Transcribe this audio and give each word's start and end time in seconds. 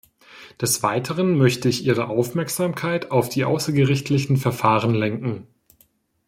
Des 0.59 0.81
weiteren 0.81 1.37
möchte 1.37 1.69
ich 1.69 1.85
Ihre 1.85 2.07
Aufmerksamkeit 2.07 3.11
auf 3.11 3.29
die 3.29 3.45
außergerichtlichen 3.45 4.37
Verfahren 4.37 4.95
lenken. 4.95 5.45